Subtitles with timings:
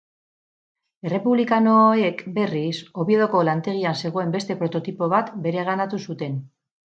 [1.09, 2.71] Errepublikanoek, berriz,
[3.03, 6.43] Oviedoko lantegian zegoen beste prototipo bat bereganatu zuten.